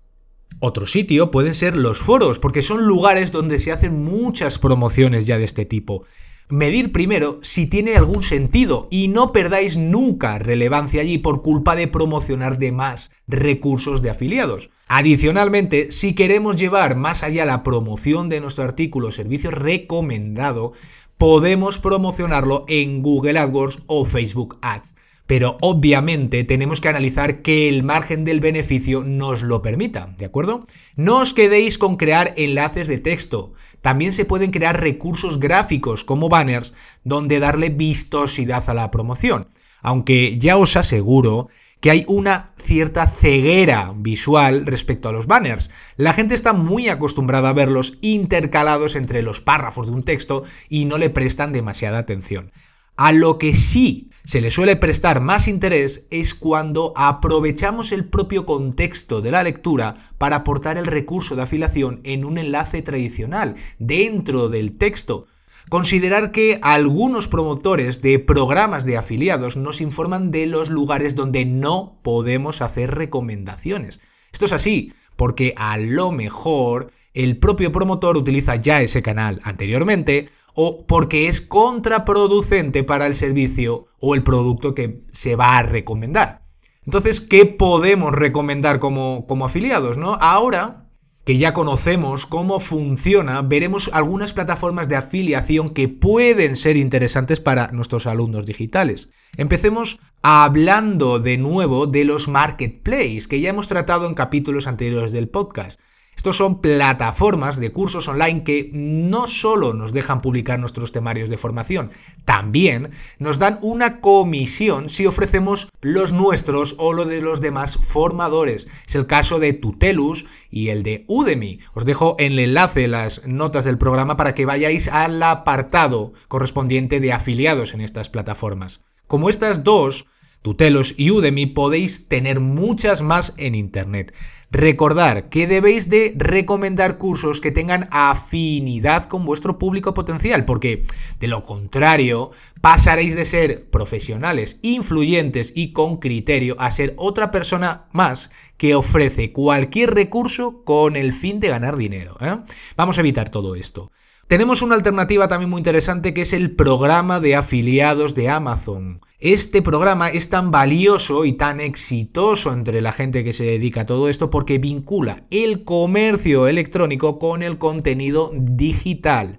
Otro 0.59 0.87
sitio 0.87 1.31
pueden 1.31 1.55
ser 1.55 1.75
los 1.75 1.99
foros, 1.99 2.39
porque 2.39 2.61
son 2.61 2.85
lugares 2.85 3.31
donde 3.31 3.59
se 3.59 3.71
hacen 3.71 4.03
muchas 4.03 4.59
promociones 4.59 5.25
ya 5.25 5.37
de 5.37 5.45
este 5.45 5.65
tipo 5.65 6.05
medir 6.51 6.91
primero 6.91 7.39
si 7.41 7.65
tiene 7.65 7.95
algún 7.95 8.23
sentido 8.23 8.87
y 8.91 9.07
no 9.07 9.31
perdáis 9.31 9.77
nunca 9.77 10.37
relevancia 10.39 11.01
allí 11.01 11.17
por 11.17 11.41
culpa 11.41 11.75
de 11.75 11.87
promocionar 11.87 12.57
de 12.57 12.71
más 12.71 13.11
recursos 13.27 14.01
de 14.01 14.09
afiliados. 14.09 14.69
Adicionalmente, 14.87 15.91
si 15.91 16.13
queremos 16.13 16.57
llevar 16.57 16.95
más 16.95 17.23
allá 17.23 17.45
la 17.45 17.63
promoción 17.63 18.27
de 18.27 18.41
nuestro 18.41 18.63
artículo 18.63 19.07
o 19.07 19.11
servicio 19.11 19.49
recomendado, 19.51 20.73
podemos 21.17 21.79
promocionarlo 21.79 22.65
en 22.67 23.01
Google 23.01 23.39
AdWords 23.39 23.79
o 23.87 24.05
Facebook 24.05 24.57
Ads. 24.61 24.95
Pero 25.31 25.55
obviamente 25.61 26.43
tenemos 26.43 26.81
que 26.81 26.89
analizar 26.89 27.41
que 27.41 27.69
el 27.69 27.83
margen 27.83 28.25
del 28.25 28.41
beneficio 28.41 29.05
nos 29.05 29.43
lo 29.43 29.61
permita, 29.61 30.09
¿de 30.17 30.25
acuerdo? 30.25 30.65
No 30.97 31.19
os 31.19 31.33
quedéis 31.33 31.77
con 31.77 31.95
crear 31.95 32.33
enlaces 32.35 32.89
de 32.89 32.97
texto. 32.97 33.53
también 33.79 34.11
se 34.11 34.25
pueden 34.25 34.51
crear 34.51 34.81
recursos 34.81 35.39
gráficos 35.39 36.03
como 36.03 36.27
banners 36.27 36.73
donde 37.05 37.39
darle 37.39 37.69
vistosidad 37.69 38.69
a 38.69 38.73
la 38.73 38.91
promoción. 38.91 39.47
Aunque 39.81 40.37
ya 40.37 40.57
os 40.57 40.75
aseguro 40.75 41.47
que 41.79 41.91
hay 41.91 42.03
una 42.09 42.51
cierta 42.57 43.07
ceguera 43.07 43.93
visual 43.95 44.65
respecto 44.65 45.07
a 45.07 45.13
los 45.13 45.27
banners. 45.27 45.69
La 45.95 46.11
gente 46.11 46.35
está 46.35 46.51
muy 46.51 46.89
acostumbrada 46.89 47.47
a 47.47 47.53
verlos 47.53 47.97
intercalados 48.01 48.97
entre 48.97 49.21
los 49.21 49.39
párrafos 49.39 49.87
de 49.87 49.93
un 49.93 50.03
texto 50.03 50.43
y 50.67 50.83
no 50.83 50.97
le 50.97 51.09
prestan 51.09 51.53
demasiada 51.53 51.99
atención. 51.99 52.51
A 52.97 53.13
lo 53.13 53.37
que 53.37 53.55
sí 53.55 54.10
se 54.23 54.39
le 54.39 54.51
suele 54.51 54.75
prestar 54.75 55.19
más 55.19 55.47
interés 55.47 56.05
es 56.11 56.35
cuando 56.35 56.93
aprovechamos 56.95 57.91
el 57.91 58.05
propio 58.05 58.45
contexto 58.45 59.21
de 59.21 59.31
la 59.31 59.43
lectura 59.43 60.11
para 60.17 60.37
aportar 60.37 60.77
el 60.77 60.85
recurso 60.85 61.35
de 61.35 61.41
afiliación 61.41 62.01
en 62.03 62.23
un 62.23 62.37
enlace 62.37 62.81
tradicional 62.81 63.55
dentro 63.79 64.49
del 64.49 64.77
texto. 64.77 65.27
Considerar 65.69 66.31
que 66.31 66.59
algunos 66.61 67.27
promotores 67.27 68.01
de 68.01 68.19
programas 68.19 68.85
de 68.85 68.97
afiliados 68.97 69.57
nos 69.57 69.81
informan 69.81 70.29
de 70.29 70.45
los 70.45 70.69
lugares 70.69 71.15
donde 71.15 71.45
no 71.45 71.97
podemos 72.03 72.61
hacer 72.61 72.93
recomendaciones. 72.93 73.99
Esto 74.31 74.45
es 74.45 74.51
así, 74.51 74.93
porque 75.15 75.53
a 75.57 75.77
lo 75.77 76.11
mejor 76.11 76.91
el 77.13 77.37
propio 77.37 77.71
promotor 77.71 78.17
utiliza 78.17 78.55
ya 78.55 78.81
ese 78.81 79.01
canal 79.01 79.39
anteriormente 79.43 80.29
o 80.53 80.85
porque 80.85 81.27
es 81.27 81.41
contraproducente 81.41 82.83
para 82.83 83.07
el 83.07 83.15
servicio 83.15 83.87
o 83.99 84.15
el 84.15 84.23
producto 84.23 84.75
que 84.75 85.03
se 85.11 85.35
va 85.35 85.57
a 85.57 85.63
recomendar. 85.63 86.41
Entonces, 86.85 87.21
¿qué 87.21 87.45
podemos 87.45 88.13
recomendar 88.13 88.79
como, 88.79 89.25
como 89.27 89.45
afiliados? 89.45 89.97
¿no? 89.97 90.15
Ahora 90.15 90.81
que 91.25 91.37
ya 91.37 91.53
conocemos 91.53 92.25
cómo 92.25 92.59
funciona, 92.59 93.41
veremos 93.43 93.91
algunas 93.93 94.33
plataformas 94.33 94.87
de 94.89 94.95
afiliación 94.95 95.69
que 95.69 95.87
pueden 95.87 96.55
ser 96.55 96.77
interesantes 96.77 97.39
para 97.39 97.67
nuestros 97.67 98.07
alumnos 98.07 98.45
digitales. 98.45 99.09
Empecemos 99.37 99.99
hablando 100.23 101.19
de 101.19 101.37
nuevo 101.37 101.85
de 101.85 102.05
los 102.05 102.27
marketplaces 102.27 103.27
que 103.27 103.39
ya 103.39 103.51
hemos 103.51 103.67
tratado 103.67 104.07
en 104.07 104.15
capítulos 104.15 104.65
anteriores 104.65 105.11
del 105.11 105.29
podcast. 105.29 105.79
Estos 106.15 106.37
son 106.37 106.61
plataformas 106.61 107.57
de 107.57 107.71
cursos 107.71 108.07
online 108.07 108.43
que 108.43 108.69
no 108.73 109.25
solo 109.25 109.73
nos 109.73 109.91
dejan 109.91 110.21
publicar 110.21 110.59
nuestros 110.59 110.91
temarios 110.91 111.29
de 111.29 111.37
formación, 111.37 111.89
también 112.25 112.91
nos 113.17 113.39
dan 113.39 113.57
una 113.61 114.01
comisión 114.01 114.89
si 114.89 115.07
ofrecemos 115.07 115.69
los 115.81 116.13
nuestros 116.13 116.75
o 116.77 116.93
lo 116.93 117.05
de 117.05 117.21
los 117.21 117.41
demás 117.41 117.77
formadores. 117.77 118.67
Es 118.87 118.93
el 118.93 119.07
caso 119.07 119.39
de 119.39 119.53
Tutelus 119.53 120.25
y 120.51 120.69
el 120.69 120.83
de 120.83 121.05
Udemy. 121.07 121.59
Os 121.73 121.85
dejo 121.85 122.15
el 122.19 122.37
enlace 122.37 122.87
las 122.87 123.25
notas 123.25 123.65
del 123.65 123.79
programa 123.79 124.15
para 124.15 124.35
que 124.35 124.45
vayáis 124.45 124.89
al 124.89 125.23
apartado 125.23 126.13
correspondiente 126.27 126.99
de 126.99 127.13
afiliados 127.13 127.73
en 127.73 127.81
estas 127.81 128.09
plataformas. 128.09 128.81
Como 129.07 129.27
estas 129.27 129.63
dos, 129.63 130.05
Tutelus 130.41 130.95
y 130.97 131.11
Udemy, 131.11 131.47
podéis 131.47 132.07
tener 132.07 132.39
muchas 132.39 133.01
más 133.01 133.33
en 133.37 133.55
Internet. 133.55 134.13
Recordar 134.51 135.29
que 135.29 135.47
debéis 135.47 135.89
de 135.89 136.13
recomendar 136.17 136.97
cursos 136.97 137.39
que 137.39 137.51
tengan 137.51 137.87
afinidad 137.89 139.05
con 139.05 139.23
vuestro 139.23 139.57
público 139.57 139.93
potencial, 139.93 140.43
porque 140.43 140.83
de 141.21 141.27
lo 141.29 141.43
contrario 141.43 142.31
pasaréis 142.59 143.15
de 143.15 143.23
ser 143.23 143.69
profesionales, 143.69 144.59
influyentes 144.61 145.53
y 145.55 145.71
con 145.71 145.97
criterio 145.97 146.57
a 146.59 146.69
ser 146.71 146.93
otra 146.97 147.31
persona 147.31 147.85
más 147.93 148.29
que 148.57 148.75
ofrece 148.75 149.31
cualquier 149.31 149.93
recurso 149.93 150.65
con 150.65 150.97
el 150.97 151.13
fin 151.13 151.39
de 151.39 151.47
ganar 151.47 151.77
dinero. 151.77 152.17
¿eh? 152.19 152.35
Vamos 152.75 152.97
a 152.97 153.01
evitar 153.01 153.29
todo 153.29 153.55
esto. 153.55 153.93
Tenemos 154.27 154.61
una 154.61 154.75
alternativa 154.75 155.29
también 155.29 155.49
muy 155.49 155.59
interesante 155.59 156.13
que 156.13 156.23
es 156.23 156.33
el 156.33 156.51
programa 156.51 157.21
de 157.21 157.37
afiliados 157.37 158.15
de 158.15 158.27
Amazon. 158.29 158.99
Este 159.21 159.61
programa 159.61 160.09
es 160.09 160.29
tan 160.29 160.49
valioso 160.49 161.25
y 161.25 161.33
tan 161.33 161.59
exitoso 161.59 162.51
entre 162.51 162.81
la 162.81 162.91
gente 162.91 163.23
que 163.23 163.33
se 163.33 163.43
dedica 163.43 163.81
a 163.81 163.85
todo 163.85 164.09
esto 164.09 164.31
porque 164.31 164.57
vincula 164.57 165.25
el 165.29 165.63
comercio 165.63 166.47
electrónico 166.47 167.19
con 167.19 167.43
el 167.43 167.59
contenido 167.59 168.31
digital. 168.33 169.37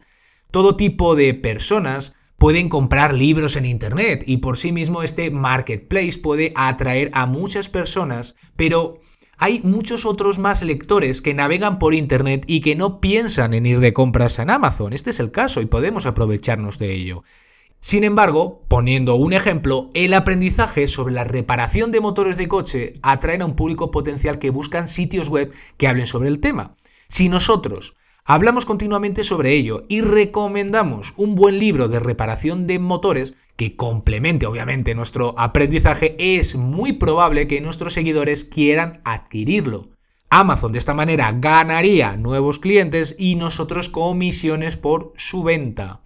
Todo 0.53 0.77
tipo 0.77 1.17
de 1.17 1.35
personas 1.35 2.15
pueden 2.39 2.69
comprar 2.69 3.12
libros 3.12 3.57
en 3.57 3.67
Internet 3.67 4.23
y 4.25 4.37
por 4.37 4.57
sí 4.57 4.71
mismo 4.71 5.03
este 5.03 5.33
marketplace 5.33 6.17
puede 6.17 6.53
atraer 6.55 7.11
a 7.12 7.27
muchas 7.27 7.69
personas, 7.69 8.37
pero 8.55 9.01
hay 9.37 9.62
muchos 9.65 10.07
otros 10.07 10.39
más 10.39 10.62
lectores 10.62 11.21
que 11.21 11.35
navegan 11.35 11.81
por 11.81 11.93
Internet 11.93 12.45
y 12.47 12.61
que 12.61 12.77
no 12.77 13.01
piensan 13.01 13.53
en 13.53 13.67
ir 13.67 13.81
de 13.81 13.93
compras 13.93 14.39
en 14.39 14.51
Amazon. 14.51 14.93
Este 14.93 15.11
es 15.11 15.19
el 15.19 15.33
caso 15.33 15.61
y 15.61 15.67
podemos 15.67 16.07
aprovecharnos 16.07 16.79
de 16.79 16.95
ello. 16.95 17.25
Sin 17.85 18.05
embargo, 18.05 18.65
poniendo 18.69 19.17
un 19.17 19.33
ejemplo, 19.33 19.91
el 19.93 20.15
aprendizaje 20.15 20.87
sobre 20.87 21.12
la 21.15 21.25
reparación 21.25 21.91
de 21.91 22.01
motores 22.01 22.37
de 22.37 22.47
coche 22.47 22.95
atrae 23.03 23.43
a 23.43 23.45
un 23.45 23.57
público 23.57 23.91
potencial 23.91 24.39
que 24.39 24.51
buscan 24.51 24.87
sitios 24.87 25.29
web 25.29 25.53
que 25.79 25.89
hablen 25.89 26.07
sobre 26.07 26.29
el 26.29 26.39
tema. 26.39 26.77
Si 27.09 27.29
nosotros 27.29 27.97
hablamos 28.25 28.67
continuamente 28.67 29.25
sobre 29.25 29.55
ello 29.55 29.85
y 29.89 30.01
recomendamos 30.01 31.12
un 31.17 31.35
buen 31.35 31.59
libro 31.59 31.89
de 31.89 31.99
reparación 31.99 32.69
de 32.69 32.79
motores, 32.79 33.35
que 33.57 33.75
complemente 33.75 34.47
obviamente 34.47 34.95
nuestro 34.95 35.35
aprendizaje, 35.37 36.15
es 36.19 36.55
muy 36.55 36.93
probable 36.93 37.49
que 37.49 37.61
nuestros 37.61 37.95
seguidores 37.95 38.45
quieran 38.45 39.01
adquirirlo. 39.05 39.91
Amazon 40.31 40.71
de 40.71 40.79
esta 40.79 40.95
manera 40.95 41.33
ganaría 41.33 42.17
nuevos 42.17 42.61
clientes 42.61 43.17
y 43.19 43.35
nosotros 43.35 43.89
comisiones 43.89 44.77
por 44.77 45.12
su 45.17 45.43
venta. 45.43 46.01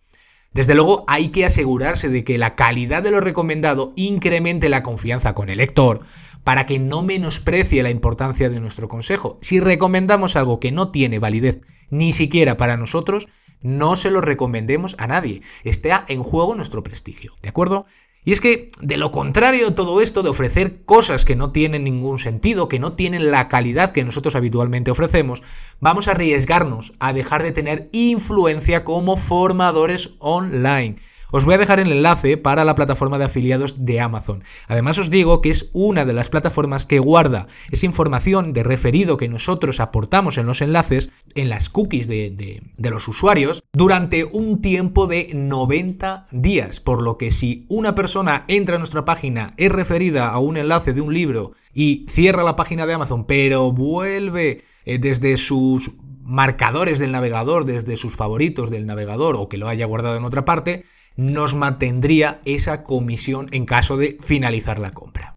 Desde 0.56 0.74
luego 0.74 1.04
hay 1.06 1.28
que 1.28 1.44
asegurarse 1.44 2.08
de 2.08 2.24
que 2.24 2.38
la 2.38 2.54
calidad 2.54 3.02
de 3.02 3.10
lo 3.10 3.20
recomendado 3.20 3.92
incremente 3.94 4.70
la 4.70 4.82
confianza 4.82 5.34
con 5.34 5.50
el 5.50 5.58
lector 5.58 6.00
para 6.44 6.64
que 6.64 6.78
no 6.78 7.02
menosprecie 7.02 7.82
la 7.82 7.90
importancia 7.90 8.48
de 8.48 8.58
nuestro 8.58 8.88
consejo. 8.88 9.36
Si 9.42 9.60
recomendamos 9.60 10.34
algo 10.34 10.58
que 10.58 10.72
no 10.72 10.90
tiene 10.90 11.18
validez 11.18 11.60
ni 11.90 12.12
siquiera 12.12 12.56
para 12.56 12.78
nosotros, 12.78 13.28
no 13.60 13.96
se 13.96 14.10
lo 14.10 14.22
recomendemos 14.22 14.96
a 14.98 15.06
nadie. 15.06 15.42
Está 15.62 16.06
en 16.08 16.22
juego 16.22 16.54
nuestro 16.54 16.82
prestigio, 16.82 17.34
¿de 17.42 17.50
acuerdo? 17.50 17.84
Y 18.26 18.32
es 18.32 18.40
que, 18.40 18.72
de 18.80 18.96
lo 18.96 19.12
contrario, 19.12 19.74
todo 19.74 20.00
esto 20.00 20.24
de 20.24 20.30
ofrecer 20.30 20.82
cosas 20.84 21.24
que 21.24 21.36
no 21.36 21.52
tienen 21.52 21.84
ningún 21.84 22.18
sentido, 22.18 22.68
que 22.68 22.80
no 22.80 22.94
tienen 22.94 23.30
la 23.30 23.46
calidad 23.46 23.92
que 23.92 24.02
nosotros 24.02 24.34
habitualmente 24.34 24.90
ofrecemos, 24.90 25.44
vamos 25.78 26.08
a 26.08 26.10
arriesgarnos 26.10 26.92
a 26.98 27.12
dejar 27.12 27.44
de 27.44 27.52
tener 27.52 27.88
influencia 27.92 28.82
como 28.82 29.16
formadores 29.16 30.10
online. 30.18 30.96
Os 31.30 31.44
voy 31.44 31.54
a 31.54 31.58
dejar 31.58 31.80
el 31.80 31.90
enlace 31.90 32.36
para 32.36 32.64
la 32.64 32.74
plataforma 32.74 33.18
de 33.18 33.24
afiliados 33.24 33.84
de 33.84 34.00
Amazon. 34.00 34.44
Además 34.68 34.98
os 34.98 35.10
digo 35.10 35.40
que 35.40 35.50
es 35.50 35.68
una 35.72 36.04
de 36.04 36.12
las 36.12 36.30
plataformas 36.30 36.86
que 36.86 36.98
guarda 36.98 37.48
esa 37.70 37.86
información 37.86 38.52
de 38.52 38.62
referido 38.62 39.16
que 39.16 39.28
nosotros 39.28 39.80
aportamos 39.80 40.38
en 40.38 40.46
los 40.46 40.60
enlaces, 40.60 41.10
en 41.34 41.48
las 41.48 41.68
cookies 41.68 42.06
de, 42.06 42.62
los 42.78 43.08
usuarios, 43.08 43.62
durante 43.72 44.24
un 44.24 44.62
tiempo 44.62 45.06
de 45.06 45.30
90 45.34 46.28
días. 46.30 46.80
Por 46.80 47.02
lo 47.02 47.18
que 47.18 47.30
si 47.30 47.66
una 47.68 47.94
persona 47.94 48.44
entra 48.48 48.76
a 48.76 48.78
nuestra 48.78 49.04
página, 49.04 49.54
es 49.56 49.72
referida 49.72 50.28
a 50.28 50.38
un 50.38 50.56
enlace 50.56 50.92
de 50.92 51.00
un 51.00 51.12
libro 51.12 51.52
y 51.74 52.06
cierra 52.08 52.44
la 52.44 52.56
página 52.56 52.86
de 52.86 52.94
Amazon, 52.94 53.26
pero 53.26 53.72
vuelve 53.72 54.64
eh, 54.84 54.98
desde 54.98 55.36
sus 55.36 55.90
marcadores 56.22 56.98
del 56.98 57.12
navegador, 57.12 57.64
desde 57.64 57.96
sus 57.96 58.16
favoritos 58.16 58.70
del 58.70 58.86
navegador 58.86 59.36
o 59.36 59.48
que 59.48 59.58
lo 59.58 59.68
haya 59.68 59.86
guardado 59.86 60.16
en 60.16 60.24
otra 60.24 60.44
parte, 60.44 60.84
nos 61.16 61.54
mantendría 61.54 62.40
esa 62.44 62.82
comisión 62.82 63.48
en 63.52 63.66
caso 63.66 63.96
de 63.96 64.18
finalizar 64.20 64.78
la 64.78 64.92
compra. 64.92 65.36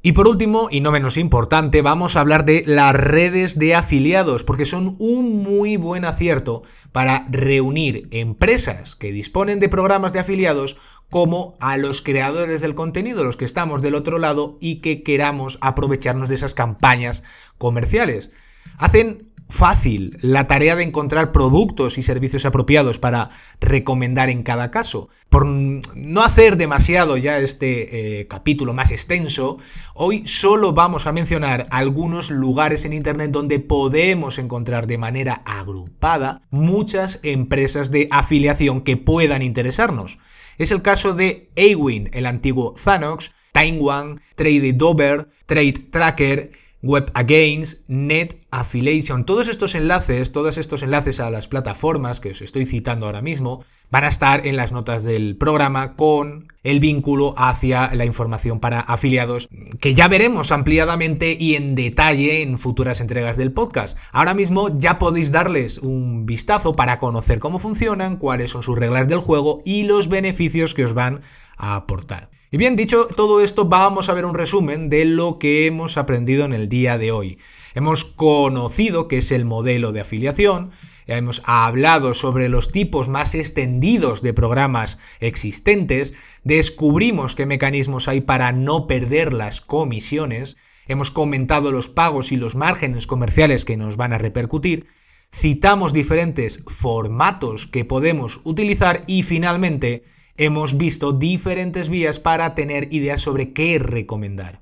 Y 0.00 0.12
por 0.12 0.28
último, 0.28 0.68
y 0.70 0.80
no 0.80 0.92
menos 0.92 1.16
importante, 1.16 1.82
vamos 1.82 2.14
a 2.14 2.20
hablar 2.20 2.44
de 2.44 2.62
las 2.64 2.94
redes 2.94 3.58
de 3.58 3.74
afiliados, 3.74 4.44
porque 4.44 4.64
son 4.64 4.94
un 5.00 5.42
muy 5.42 5.76
buen 5.76 6.04
acierto 6.04 6.62
para 6.92 7.26
reunir 7.30 8.06
empresas 8.12 8.94
que 8.94 9.10
disponen 9.10 9.58
de 9.58 9.68
programas 9.68 10.12
de 10.12 10.20
afiliados 10.20 10.76
como 11.10 11.56
a 11.60 11.76
los 11.78 12.00
creadores 12.00 12.60
del 12.60 12.76
contenido, 12.76 13.24
los 13.24 13.36
que 13.36 13.44
estamos 13.44 13.82
del 13.82 13.96
otro 13.96 14.18
lado 14.18 14.56
y 14.60 14.76
que 14.76 15.02
queramos 15.02 15.58
aprovecharnos 15.60 16.28
de 16.28 16.36
esas 16.36 16.54
campañas 16.54 17.24
comerciales. 17.56 18.30
Hacen 18.76 19.27
fácil 19.48 20.18
la 20.20 20.46
tarea 20.46 20.76
de 20.76 20.84
encontrar 20.84 21.32
productos 21.32 21.98
y 21.98 22.02
servicios 22.02 22.44
apropiados 22.44 22.98
para 22.98 23.30
recomendar 23.60 24.28
en 24.30 24.42
cada 24.42 24.70
caso. 24.70 25.08
Por 25.28 25.46
no 25.46 26.22
hacer 26.22 26.56
demasiado 26.56 27.16
ya 27.16 27.38
este 27.38 28.20
eh, 28.20 28.26
capítulo 28.26 28.72
más 28.74 28.90
extenso, 28.90 29.58
hoy 29.94 30.26
solo 30.26 30.72
vamos 30.72 31.06
a 31.06 31.12
mencionar 31.12 31.66
algunos 31.70 32.30
lugares 32.30 32.84
en 32.84 32.92
Internet 32.92 33.30
donde 33.30 33.58
podemos 33.58 34.38
encontrar 34.38 34.86
de 34.86 34.98
manera 34.98 35.42
agrupada 35.44 36.42
muchas 36.50 37.20
empresas 37.22 37.90
de 37.90 38.08
afiliación 38.10 38.82
que 38.82 38.96
puedan 38.96 39.42
interesarnos. 39.42 40.18
Es 40.58 40.70
el 40.72 40.82
caso 40.82 41.14
de 41.14 41.50
Awin, 41.56 42.10
el 42.12 42.26
antiguo 42.26 42.74
Zanox, 42.76 43.30
Taiwan, 43.52 44.20
Trade 44.34 44.72
Dover, 44.72 45.28
Trade 45.46 45.86
Tracker, 45.90 46.52
Web 46.82 47.10
Against, 47.14 47.88
Net 47.88 48.40
Affiliation. 48.50 49.24
Todos 49.24 49.48
estos 49.48 49.74
enlaces, 49.74 50.32
todos 50.32 50.58
estos 50.58 50.82
enlaces 50.82 51.18
a 51.20 51.30
las 51.30 51.48
plataformas 51.48 52.20
que 52.20 52.30
os 52.30 52.42
estoy 52.42 52.66
citando 52.66 53.06
ahora 53.06 53.22
mismo, 53.22 53.64
van 53.90 54.04
a 54.04 54.08
estar 54.08 54.46
en 54.46 54.56
las 54.56 54.70
notas 54.70 55.02
del 55.02 55.36
programa 55.36 55.96
con 55.96 56.52
el 56.62 56.78
vínculo 56.78 57.34
hacia 57.36 57.94
la 57.94 58.04
información 58.04 58.60
para 58.60 58.80
afiliados 58.80 59.48
que 59.80 59.94
ya 59.94 60.08
veremos 60.08 60.52
ampliadamente 60.52 61.36
y 61.38 61.56
en 61.56 61.74
detalle 61.74 62.42
en 62.42 62.58
futuras 62.58 63.00
entregas 63.00 63.36
del 63.36 63.52
podcast. 63.52 63.96
Ahora 64.12 64.34
mismo 64.34 64.78
ya 64.78 64.98
podéis 64.98 65.32
darles 65.32 65.78
un 65.78 66.26
vistazo 66.26 66.74
para 66.74 66.98
conocer 66.98 67.38
cómo 67.38 67.58
funcionan, 67.58 68.18
cuáles 68.18 68.50
son 68.50 68.62
sus 68.62 68.78
reglas 68.78 69.08
del 69.08 69.18
juego 69.18 69.62
y 69.64 69.84
los 69.84 70.08
beneficios 70.08 70.74
que 70.74 70.84
os 70.84 70.94
van 70.94 71.22
a 71.56 71.74
aportar. 71.74 72.27
Y 72.50 72.56
bien, 72.56 72.76
dicho 72.76 73.08
todo 73.14 73.42
esto, 73.42 73.66
vamos 73.66 74.08
a 74.08 74.14
ver 74.14 74.24
un 74.24 74.34
resumen 74.34 74.88
de 74.88 75.04
lo 75.04 75.38
que 75.38 75.66
hemos 75.66 75.98
aprendido 75.98 76.46
en 76.46 76.54
el 76.54 76.70
día 76.70 76.96
de 76.96 77.12
hoy. 77.12 77.38
Hemos 77.74 78.06
conocido 78.06 79.06
qué 79.06 79.18
es 79.18 79.32
el 79.32 79.44
modelo 79.44 79.92
de 79.92 80.00
afiliación, 80.00 80.70
hemos 81.06 81.42
hablado 81.44 82.14
sobre 82.14 82.48
los 82.48 82.72
tipos 82.72 83.10
más 83.10 83.34
extendidos 83.34 84.22
de 84.22 84.32
programas 84.32 84.98
existentes, 85.20 86.14
descubrimos 86.42 87.34
qué 87.34 87.44
mecanismos 87.44 88.08
hay 88.08 88.22
para 88.22 88.52
no 88.52 88.86
perder 88.86 89.34
las 89.34 89.60
comisiones, 89.60 90.56
hemos 90.86 91.10
comentado 91.10 91.70
los 91.70 91.90
pagos 91.90 92.32
y 92.32 92.36
los 92.36 92.56
márgenes 92.56 93.06
comerciales 93.06 93.66
que 93.66 93.76
nos 93.76 93.98
van 93.98 94.14
a 94.14 94.18
repercutir, 94.18 94.86
citamos 95.34 95.92
diferentes 95.92 96.64
formatos 96.66 97.66
que 97.66 97.84
podemos 97.84 98.40
utilizar 98.44 99.04
y 99.06 99.22
finalmente 99.22 100.04
hemos 100.38 100.78
visto 100.78 101.12
diferentes 101.12 101.88
vías 101.88 102.18
para 102.18 102.54
tener 102.54 102.92
ideas 102.92 103.20
sobre 103.20 103.52
qué 103.52 103.78
recomendar. 103.78 104.60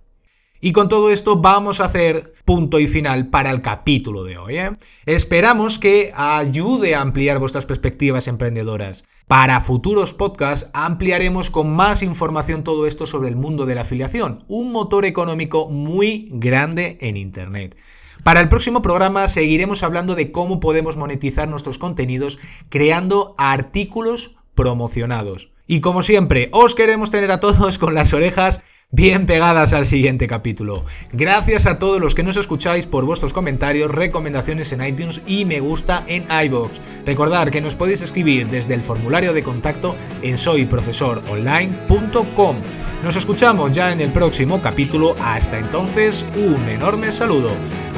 Y 0.61 0.73
con 0.73 0.89
todo 0.89 1.11
esto 1.11 1.37
vamos 1.37 1.81
a 1.81 1.85
hacer 1.85 2.33
punto 2.45 2.81
y 2.81 2.87
final 2.87 3.29
para 3.29 3.51
el 3.51 3.61
capítulo 3.61 4.25
de 4.25 4.39
hoy. 4.39 4.57
¿eh? 4.57 4.71
Esperamos 5.05 5.79
que 5.79 6.13
ayude 6.17 6.95
a 6.95 7.03
ampliar 7.03 7.39
vuestras 7.39 7.67
perspectivas 7.67 8.27
emprendedoras. 8.27 9.05
Para 9.29 9.61
futuros 9.61 10.15
podcasts 10.15 10.71
ampliaremos 10.73 11.51
con 11.51 11.71
más 11.71 12.03
información 12.03 12.65
todo 12.65 12.87
esto 12.87 13.07
sobre 13.07 13.29
el 13.29 13.37
mundo 13.37 13.67
de 13.67 13.75
la 13.75 13.83
afiliación, 13.83 14.45
un 14.49 14.73
motor 14.73 15.05
económico 15.05 15.69
muy 15.69 16.29
grande 16.33 16.97
en 17.01 17.17
Internet. 17.17 17.77
Para 18.23 18.41
el 18.41 18.49
próximo 18.49 18.83
programa 18.83 19.29
seguiremos 19.29 19.83
hablando 19.83 20.15
de 20.15 20.33
cómo 20.33 20.59
podemos 20.59 20.97
monetizar 20.97 21.49
nuestros 21.49 21.77
contenidos 21.79 22.39
creando 22.71 23.35
artículos 23.37 24.37
promocionados. 24.55 25.51
Y 25.67 25.81
como 25.81 26.03
siempre, 26.03 26.51
os 26.53 26.75
queremos 26.75 27.11
tener 27.11 27.31
a 27.31 27.41
todos 27.41 27.79
con 27.79 27.95
las 27.95 28.13
orejas 28.13 28.63
bien 28.91 29.27
pegadas 29.27 29.73
al 29.73 29.87
siguiente 29.87 30.29
capítulo. 30.29 30.85
Gracias 31.13 31.67
a 31.67 31.79
todos 31.79 32.01
los 32.01 32.15
que 32.15 32.23
nos 32.23 32.37
escucháis 32.37 32.87
por 32.87 33.05
vuestros 33.05 33.33
comentarios, 33.33 33.91
recomendaciones 33.91 34.71
en 34.73 34.85
iTunes 34.85 35.21
y 35.27 35.45
me 35.45 35.59
gusta 35.61 36.05
en 36.07 36.27
iBox. 36.31 36.81
Recordad 37.05 37.49
que 37.49 37.61
nos 37.61 37.75
podéis 37.75 38.03
escribir 38.03 38.47
desde 38.49 38.75
el 38.75 38.83
formulario 38.83 39.33
de 39.33 39.43
contacto 39.43 39.97
en 40.23 40.39
soyprofesoronline.com. 40.39 42.57
Nos 43.03 43.17
escuchamos 43.17 43.73
ya 43.73 43.91
en 43.93 44.01
el 44.01 44.11
próximo 44.11 44.63
capítulo. 44.63 45.17
Hasta 45.21 45.59
entonces, 45.59 46.25
un 46.37 46.69
enorme 46.69 47.11
saludo. 47.13 47.51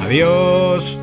Adiós. 0.02 0.98